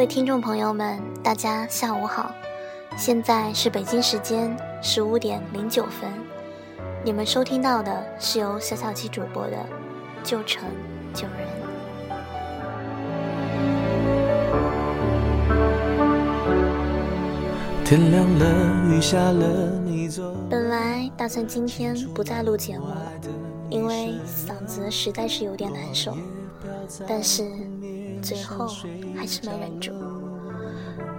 [0.00, 2.34] 位听众朋友们，大家下午好，
[2.96, 6.10] 现在是北京时间十五点零九分，
[7.04, 9.56] 你们收听到的是由小小七主播的
[10.24, 10.64] 《旧城
[11.12, 11.46] 旧人》。
[17.84, 20.34] 天亮了，雨下了，你走。
[20.48, 23.12] 本来打算今天不再录节目了，
[23.68, 26.16] 因为嗓子实在是有点难受，
[27.06, 27.44] 但是。
[28.22, 28.68] 最后
[29.16, 29.92] 还是没忍住，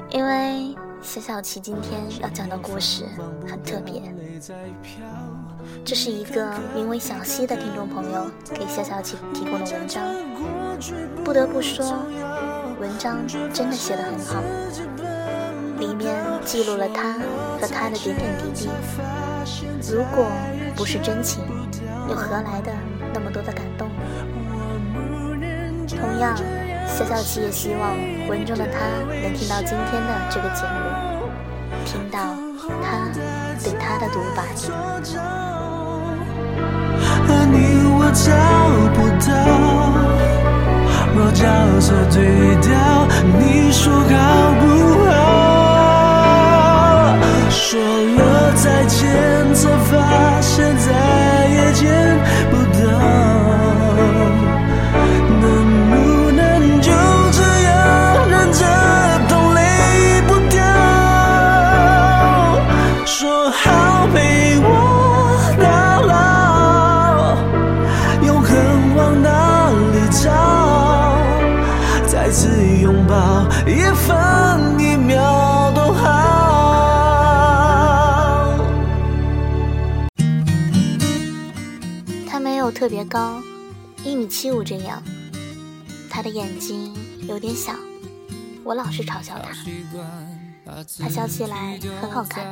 [0.09, 3.05] 因为小小琪今天要讲的故事
[3.47, 4.01] 很特别。
[5.83, 10.03] 这是一个名为小溪的听众朋友给小小琪提供的文章。
[11.23, 11.85] 不得不说，
[12.79, 13.19] 文章
[13.53, 14.41] 真的写得很好，
[15.79, 17.13] 里面记录了他
[17.59, 18.69] 和他的点点滴滴。
[19.91, 20.25] 如果
[20.75, 21.43] 不是真情，
[22.09, 22.73] 又何来的
[23.13, 23.89] 那么多的感动？
[25.87, 26.35] 同样。
[26.97, 27.95] 小小七也希望
[28.27, 28.79] 文中的他
[29.21, 30.69] 能听到今天的这个节目，
[31.85, 32.35] 听到
[32.81, 33.09] 他
[33.63, 34.43] 对他的独白。
[37.53, 37.55] 你
[37.97, 38.21] 我找
[38.93, 39.31] 不到，
[41.15, 41.41] 若角
[41.81, 42.15] 色对
[42.61, 42.69] 调，
[43.39, 44.05] 你说好
[44.61, 44.63] 不
[45.09, 45.11] 好？
[47.49, 48.19] 说了
[48.55, 48.99] 再见，
[49.53, 50.87] 才发现再
[51.47, 51.81] 也见
[52.51, 52.53] 不
[86.09, 86.93] 他的眼睛
[87.27, 87.73] 有点小，
[88.63, 89.51] 我老是嘲笑他。
[90.99, 92.45] 他笑起来很好看，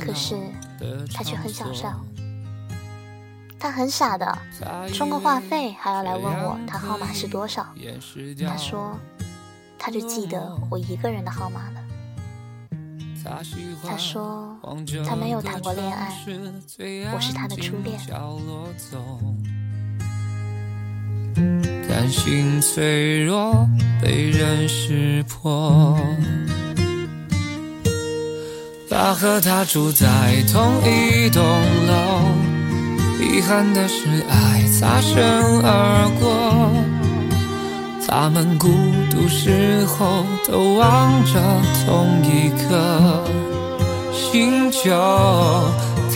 [0.00, 0.36] 可是
[1.12, 1.98] 他却很小笑。
[3.60, 4.38] 他很傻的，
[4.94, 7.66] 充个话费还要来问我他号码是多少。
[8.46, 8.96] 他说，
[9.76, 11.84] 他就记得我一个人的号码了。
[13.84, 14.56] 他说
[15.04, 16.14] 他没有谈过恋爱，
[17.12, 17.98] 我是他的初恋。
[21.88, 23.68] 担心脆弱
[24.00, 25.98] 被人识破，
[28.90, 30.06] 他和他住在
[30.52, 31.42] 同一栋
[31.86, 32.22] 楼，
[33.20, 35.22] 遗憾的是爱擦身
[35.62, 36.70] 而过。
[38.10, 38.68] 他们孤
[39.10, 41.34] 独时候都望着
[41.84, 43.22] 同一颗
[44.12, 44.90] 星球，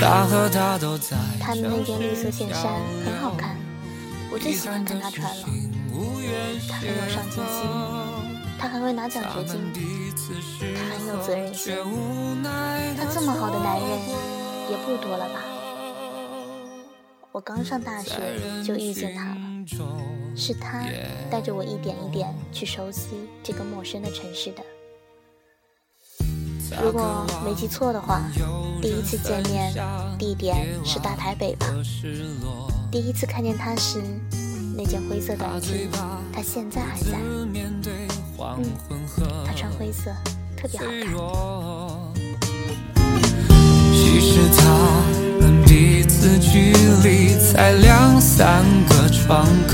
[0.01, 1.17] 他和他都在。
[1.39, 2.73] 他们那边绿色线衫
[3.05, 3.55] 很好看，
[4.33, 5.47] 我最喜欢看他穿了。
[6.67, 7.69] 他很有上进心，
[8.59, 9.61] 他还会拿奖学金，
[10.75, 11.77] 他很有责任心。
[12.97, 13.89] 他这么好的男人
[14.71, 15.45] 也不多了吧？
[17.31, 18.11] 我刚上大学
[18.65, 19.37] 就遇见他了，
[20.35, 20.87] 是他
[21.31, 24.63] 带着我一点一点去熟悉这个陌生的城市的。
[26.83, 28.23] 如果没记错的话，
[28.81, 29.75] 第一次见面
[30.19, 31.67] 地点是大台北吧？
[32.93, 34.03] 第一次看见他时，
[34.77, 35.89] 那件灰色短裙，
[36.31, 37.19] 他现在还在。
[37.19, 37.51] 嗯，
[39.47, 40.15] 他穿灰色
[40.55, 40.85] 特别好
[42.15, 42.23] 看。
[43.95, 44.69] 其实他
[45.41, 45.63] 们。
[45.65, 49.72] 彼此距离才两三个窗口，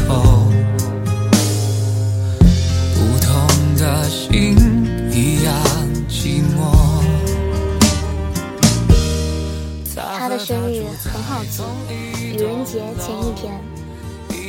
[12.69, 13.59] 节前一天，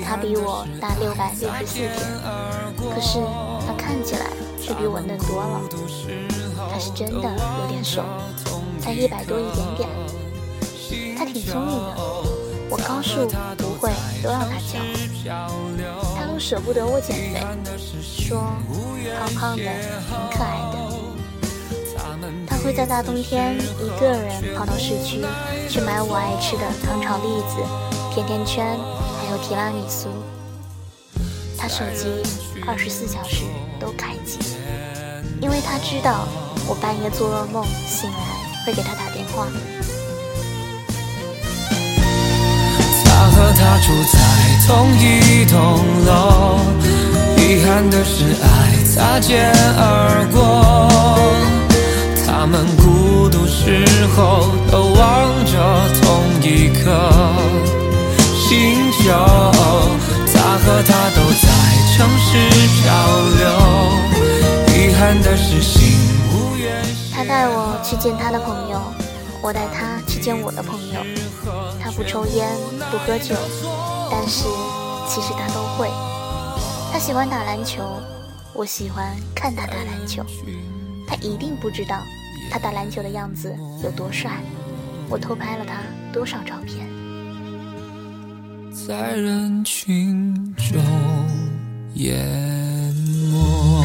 [0.04, 1.90] 他比我大六百六十四天，
[2.94, 3.18] 可是
[3.66, 4.26] 他看起来
[4.62, 5.62] 却比我嫩多了。
[6.70, 7.32] 他是真的
[7.62, 8.04] 有点瘦，
[8.78, 9.88] 才一百多一点点。
[11.18, 11.96] 他挺聪明的，
[12.70, 13.26] 我高数
[13.56, 13.90] 不会
[14.22, 14.82] 都让他教，
[16.18, 17.40] 他都舍不得我减肥，
[18.04, 18.52] 说
[19.18, 20.76] 胖胖的挺可爱的。
[22.46, 25.24] 他会在大冬天一个人跑到市区
[25.70, 27.56] 去买我爱吃的糖炒栗子、
[28.12, 28.66] 甜甜圈，
[29.20, 30.10] 还有提拉米苏。
[31.58, 32.08] 他手机
[32.66, 33.44] 二十四小时
[33.80, 34.40] 都开机，
[35.42, 36.28] 因为他知道
[36.68, 38.18] 我半夜做噩梦醒来
[38.66, 39.48] 会给他打电话。
[43.06, 44.18] 他和他住在
[44.68, 45.58] 同一栋
[46.06, 46.60] 楼，
[47.38, 50.90] 遗憾的是爱擦肩而过。
[52.26, 53.86] 他们孤独时
[54.16, 55.52] 候都望着
[56.02, 56.90] 同一颗
[60.84, 61.48] 他都在
[61.96, 62.38] 城市
[62.82, 62.86] 漂
[63.38, 63.44] 流。
[64.76, 65.98] 遗憾的是心
[66.32, 66.58] 无
[67.14, 68.82] 他带我去见他的朋友，
[69.42, 71.02] 我带他去见我的朋友。
[71.82, 72.48] 他不抽烟，
[72.92, 73.36] 不喝酒，
[74.10, 74.46] 但是
[75.08, 75.90] 其实他都会。
[76.92, 77.84] 他喜欢打篮球，
[78.54, 80.24] 我喜欢看他打篮球。
[81.08, 81.98] 他一定不知道
[82.50, 83.54] 他打篮球的样子
[83.84, 84.32] 有多帅，
[85.10, 85.82] 我偷拍了他
[86.14, 86.88] 多少照片。
[88.88, 90.82] 在人群中
[91.96, 92.16] 淹
[93.32, 93.84] 没。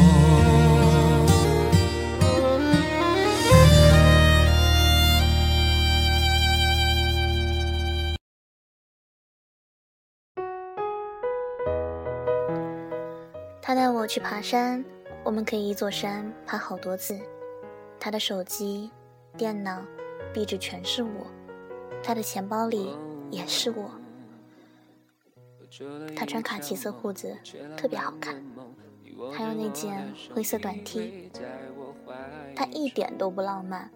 [13.61, 14.83] 他带我去爬山，
[15.23, 17.19] 我们可以一座山爬好多次。
[17.99, 18.89] 他的手机、
[19.37, 19.81] 电脑、
[20.33, 21.27] 壁纸全是我，
[22.03, 22.95] 他的钱包里
[23.29, 23.91] 也是我。
[26.15, 27.37] 他穿卡其色裤子，
[27.77, 28.43] 特别好看。
[29.31, 31.31] 还有那件灰色短 T，
[32.55, 33.89] 他一点都不浪漫。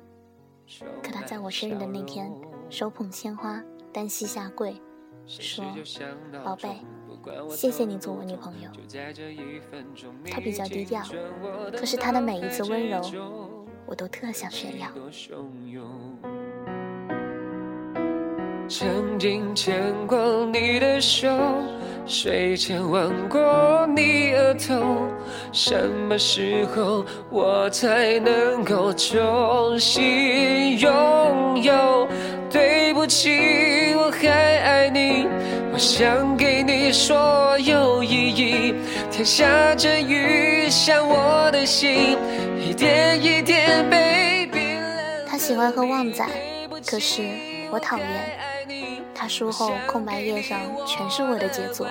[1.04, 2.32] 可他在我生日的那天，
[2.70, 3.62] 手捧鲜花，
[3.92, 4.82] 单膝下跪，
[5.28, 5.66] 说
[6.46, 6.82] ：“宝贝，
[7.50, 8.70] 谢谢你做我女朋友。”
[10.32, 11.04] 他比较低调，
[11.76, 14.90] 可是他的每一次温柔，我都特想炫耀。
[18.70, 21.28] 曾经牵过你的手，
[22.06, 25.08] 睡前吻过你额头，
[25.52, 32.08] 什么时候我才能够重新拥有？
[32.52, 35.26] 对不起，我还爱你，
[35.74, 38.76] 我想给你所有意义。
[39.10, 42.16] 天下着雨，像我的心，
[42.64, 45.26] 一点一点被冰冷。
[45.28, 46.24] 他喜欢喝旺仔，
[46.86, 47.24] 可是
[47.72, 48.06] 我讨厌。
[49.22, 50.58] 他书后空白页上
[50.88, 51.86] 全是我的杰作，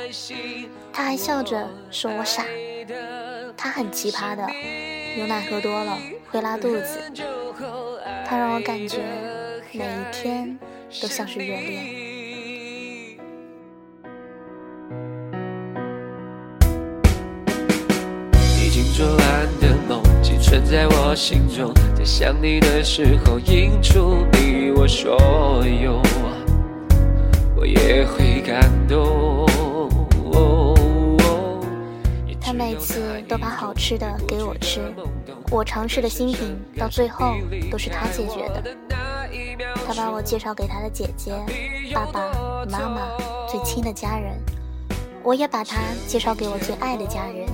[0.90, 2.42] 他还笑着说我傻。
[3.54, 4.46] 他很奇葩的，
[5.14, 5.98] 牛奶喝多了
[6.30, 6.98] 会拉肚子。
[8.26, 9.00] 他让我感觉
[9.72, 10.58] 每一天
[11.02, 11.84] 都像是热恋。
[18.56, 26.00] 已经做完的梦寄存在我心中，在想你的时候映出你我所有。
[27.60, 29.44] 我也会感动。
[32.40, 34.80] 他每次都把好吃的给我吃，
[35.50, 37.34] 我尝试的新品到最后
[37.68, 38.62] 都是他解决的。
[39.84, 41.32] 他把我介绍给他的姐姐、
[41.92, 42.30] 爸爸
[42.70, 43.08] 妈妈、
[43.48, 44.38] 最亲的家人，
[45.24, 47.44] 我也把他介绍给我最爱的家人。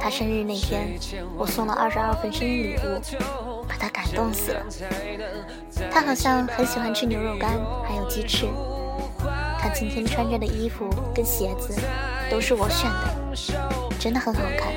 [0.00, 0.96] 他生日那天，
[1.36, 4.62] 我送了二十二份生日礼物，把他感动死了。
[5.90, 7.50] 他好像很喜欢吃牛肉干，
[7.84, 8.46] 还有鸡翅。
[9.74, 11.74] 今天穿着的衣服跟鞋子
[12.30, 13.14] 都是我选的，
[13.98, 14.72] 真的很好看。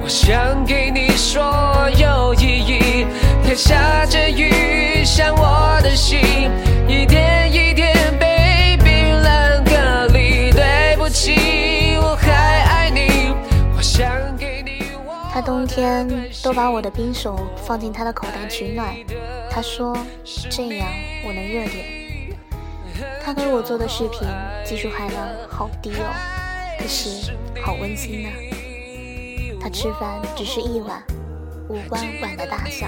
[0.00, 1.42] 我想给你所
[1.98, 3.06] 有意义，
[3.44, 6.18] 天下着雨，像我的心，
[6.88, 10.50] 一点一点被冰冷隔离。
[10.50, 13.34] 对不起，我还爱你。
[13.76, 14.84] 我想给你。
[15.32, 16.08] 他冬天
[16.42, 18.94] 都把我的冰手放进他的口袋取暖，
[19.50, 20.88] 他说这样
[21.26, 21.97] 我能热点。
[23.28, 24.26] 他给我做的视频
[24.64, 26.08] 技术含量好低哦，
[26.78, 27.30] 可是
[27.62, 28.30] 好温馨呢。
[29.60, 31.02] 他吃饭只是一碗，
[31.68, 32.86] 无关碗的大小。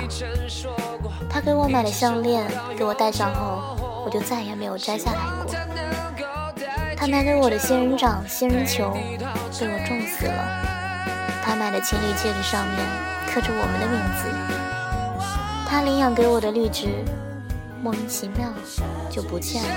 [1.29, 5.55] 他给我买的项链给我戴上后，我就再也没有摘下来过。
[6.97, 8.97] 他买给我的仙人掌、仙人球
[9.61, 11.45] 被我种死了。
[11.45, 12.79] 他买的情侣戒指上面
[13.27, 14.27] 刻着我们的名字。
[15.69, 17.05] 他领养给我的绿植。
[17.83, 18.51] 莫名其妙
[19.11, 19.69] 就不见了。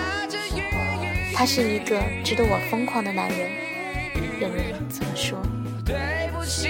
[1.36, 3.50] 他是一个值得我疯狂的男人，
[4.40, 5.42] 有人这么说。
[5.84, 5.96] 对
[6.32, 6.70] 不起，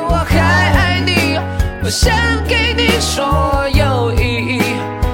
[0.00, 1.36] 我还爱你，
[1.82, 2.14] 我想
[2.46, 5.05] 给你所有意义。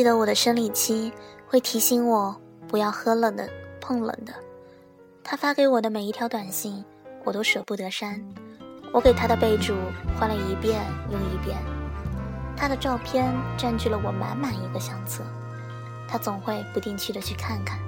[0.00, 1.12] 记得我的生理期，
[1.46, 2.34] 会提醒我
[2.66, 3.46] 不要喝冷的、
[3.82, 4.32] 碰冷的。
[5.22, 6.82] 他发给我的每一条短信，
[7.22, 8.18] 我都舍不得删。
[8.94, 9.74] 我给他的备注
[10.18, 10.80] 换了一遍
[11.10, 11.58] 又一遍。
[12.56, 15.22] 他的照片占据了我满满一个相册，
[16.08, 17.78] 他总会不定期的去看看。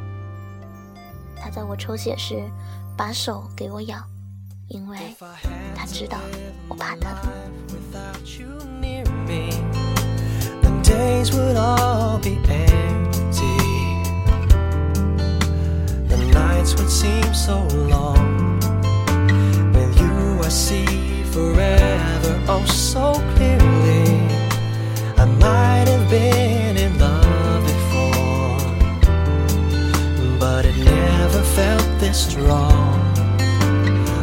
[1.35, 2.43] 他在我抽血时
[2.95, 3.97] 把手给我咬，
[4.69, 4.99] 因为
[5.75, 6.19] 他知道
[6.69, 7.11] 我怕疼。
[10.83, 13.59] Days would all be empty.
[16.09, 18.59] The nights would seem so long.
[19.73, 24.05] With you, I see forever oh so clearly.
[25.17, 28.59] I might have been in love before,
[30.39, 33.01] but it never felt this strong.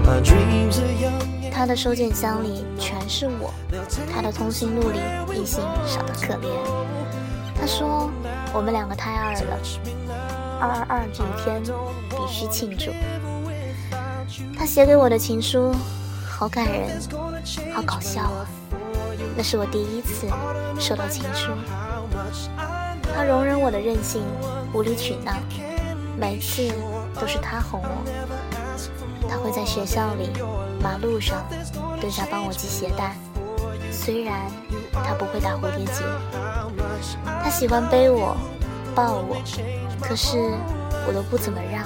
[0.08, 0.59] Are young.
[1.60, 3.54] 他的收件箱里全是我，
[4.10, 5.00] 他的通讯录里
[5.36, 6.48] 异性少得可怜。
[7.54, 8.10] 他说
[8.54, 9.60] 我们两个太二了，
[10.62, 11.62] 二二二这一天
[12.12, 12.94] 必须庆祝。
[14.58, 15.76] 他写给我的情书
[16.26, 16.98] 好感人，
[17.74, 18.48] 好搞笑啊！
[19.36, 20.28] 那是我第一次
[20.80, 21.52] 收到情书。
[23.14, 24.24] 他容忍我的任性、
[24.72, 25.34] 无理取闹，
[26.18, 26.72] 每次
[27.20, 29.28] 都是他哄我。
[29.30, 30.30] 他会在学校里。
[30.82, 31.46] 马路上
[32.00, 33.16] 蹲下帮我系鞋带，
[33.92, 34.50] 虽然
[34.92, 36.04] 他不会打蝴蝶结，
[37.26, 38.36] 他喜欢背我、
[38.96, 39.38] 抱我，
[40.02, 40.38] 可是
[41.08, 41.86] 我都不怎么让。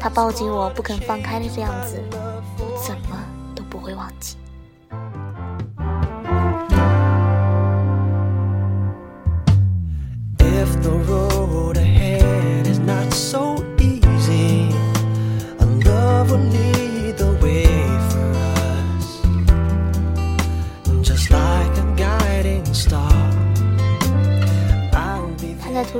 [0.00, 2.00] 他抱紧我不肯放开的样子，
[2.58, 3.17] 我怎么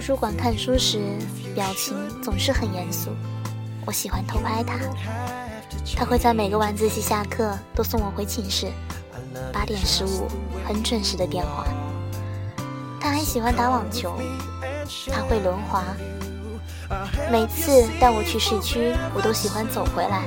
[0.08, 1.18] 书馆看书时，
[1.54, 3.10] 表情总是很严肃。
[3.84, 4.78] 我喜欢偷拍他，
[5.94, 8.72] 他会在每个晚自习下课都送我回寝室，
[9.52, 10.26] 八点十五
[10.66, 11.66] 很准时的电话。
[12.98, 14.18] 他还喜欢打网球，
[15.12, 15.84] 他会轮滑。
[17.30, 20.22] 每次带我去市区，我都喜欢走回来，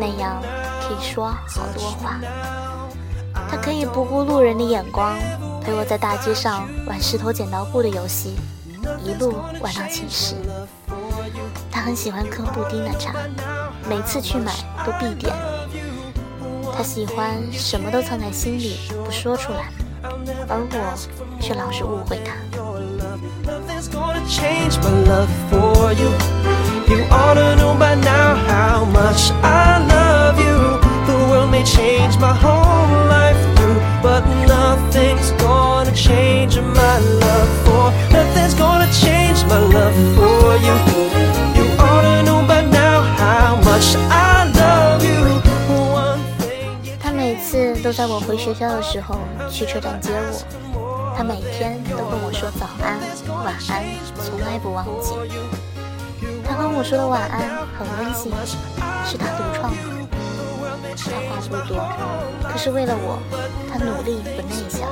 [0.00, 0.42] 那样
[0.80, 2.18] 可以说好多话。
[3.48, 5.16] 他可以不顾路人的眼光，
[5.62, 8.34] 陪我在大街上玩石头剪刀布的游戏。
[9.04, 10.34] 一路玩到寝室，
[11.70, 13.12] 他很喜欢喝布丁奶茶，
[13.88, 14.52] 每次去买
[14.84, 15.34] 都必点。
[16.76, 19.70] 他喜欢什么都藏在心里不说出来，
[20.48, 22.34] 而我却老是误会他。
[46.98, 49.18] 他每次都在我回学校的时候
[49.50, 50.10] 去车站接
[50.72, 52.98] 我，他每天都跟我说早安、
[53.44, 53.84] 晚安，
[54.24, 55.12] 从来不忘记。
[56.42, 57.40] 他跟我说的晚安
[57.78, 58.32] 很温馨，
[59.04, 59.95] 是他独创的。
[60.96, 63.20] 他话不多，可是为了我，
[63.68, 64.88] 他努力不内向。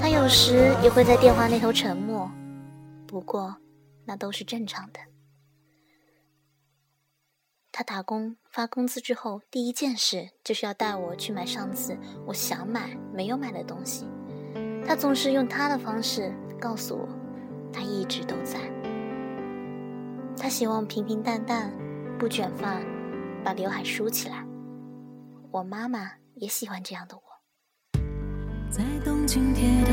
[0.00, 2.30] 他有时也会在电话那头沉默，
[3.06, 3.56] 不过
[4.04, 5.00] 那都是正常的。
[7.72, 14.06] 他打工发工资之后，第一件事就是要带我去买上次我想买没有买的东西。
[14.86, 17.08] 他总是用他的方式告诉我，
[17.72, 18.58] 他一直都在。
[20.38, 21.70] 他希望平平淡淡，
[22.18, 22.80] 不卷发，
[23.44, 24.45] 把刘海梳起来。
[25.56, 27.22] 我妈妈也喜欢这样的我。
[28.70, 29.92] 在东京铁塔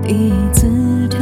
[0.00, 1.18] 第一次跳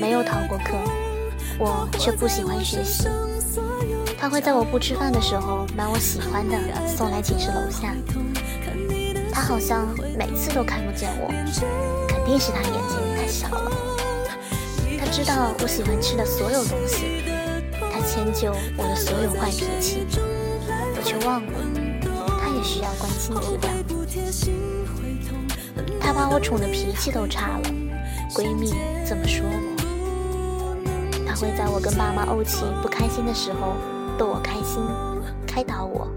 [0.00, 0.74] 没有逃过课。
[1.58, 3.08] 我却不喜欢学习。
[4.18, 7.94] 他会在我不吃饭的时候买我喜欢的送来寝室楼下。
[9.32, 11.28] 他好像每次都看不见我，
[12.08, 13.70] 肯定是他眼睛太小了。
[14.98, 17.22] 他知道我喜欢吃的所有东西，
[17.92, 20.06] 他迁就我的所有坏脾气，
[20.96, 21.52] 我却忘了
[22.40, 23.68] 他也需要关心体谅。
[25.98, 27.70] 他把我宠的脾气都差了，
[28.32, 28.72] 闺蜜
[29.04, 29.76] 这么说我。
[31.26, 33.74] 她会在我跟爸妈怄气不开心的时候
[34.16, 34.80] 逗我开心
[35.46, 36.08] 开导我。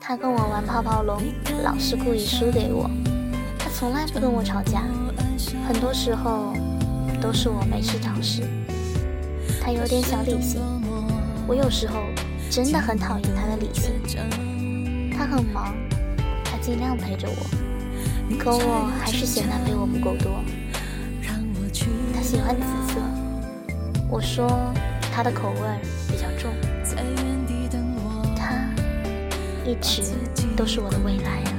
[0.00, 1.22] 她跟我玩泡泡龙
[1.62, 2.90] 老是故意输给我。
[3.58, 4.82] 她从来不跟我吵架
[5.72, 6.52] 很多时候
[7.22, 8.42] 都是我没事找事。
[9.62, 10.60] 他有点小理性，
[11.46, 12.02] 我有时候
[12.50, 13.92] 真的很讨厌他的理性。
[15.16, 15.72] 他很忙，
[16.44, 17.36] 他尽量陪着我，
[18.36, 20.42] 可我还是嫌他陪我不够多。
[22.12, 23.00] 他喜欢紫色，
[24.08, 24.50] 我说
[25.14, 25.60] 他的口味
[26.08, 26.50] 比较重。
[28.34, 28.66] 他
[29.64, 30.02] 一直
[30.56, 31.52] 都是我的未来啊。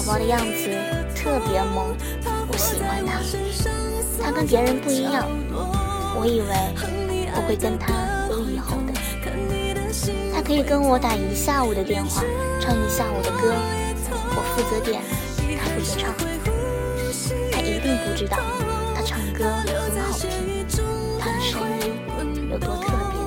[0.00, 0.70] 宝宝的样子
[1.14, 1.58] 特别
[4.62, 5.28] 人不一样，
[6.16, 6.46] 我以为
[7.36, 7.92] 我会跟他
[8.30, 8.94] 有以后的。
[10.32, 12.24] 他可以跟我打一下午的电话，
[12.58, 13.54] 唱一下午的歌，
[14.10, 15.02] 我负责点，
[15.60, 16.14] 他负责唱。
[17.52, 18.38] 他一定不知道，
[18.96, 19.44] 他唱歌
[19.90, 20.30] 很好听，
[21.20, 21.92] 他的声音
[22.50, 23.20] 有多特别。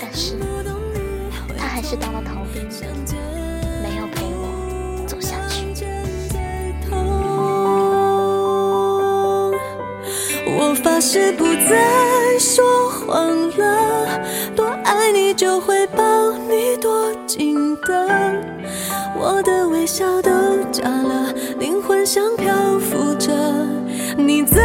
[0.00, 0.36] 但是，
[1.56, 2.68] 他还是当了逃兵。
[10.98, 14.20] 发誓不再说谎了，
[14.56, 18.08] 多爱你就会抱你多紧的，
[19.14, 20.30] 我的微笑都
[20.72, 23.32] 假了，灵魂像漂浮着，
[24.16, 24.56] 你在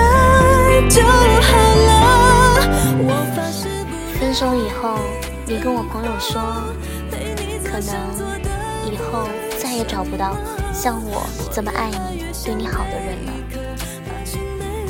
[0.90, 1.56] 就好
[1.86, 2.58] 了。
[2.98, 3.68] 我发誓
[4.20, 4.98] 分手以后，
[5.46, 6.42] 你跟我朋友说，
[7.64, 9.28] 可能以后
[9.60, 10.36] 再也找不到
[10.74, 13.34] 像我这么爱你、对你好的人了。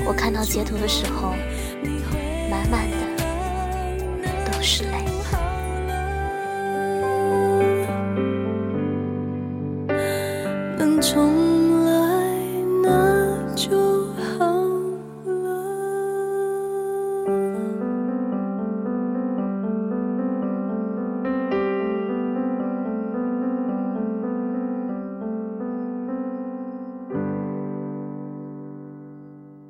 [0.05, 1.33] 我看到截图的时候，
[2.49, 2.97] 满满的
[4.51, 5.05] 都是泪。
[10.77, 11.52] 能从。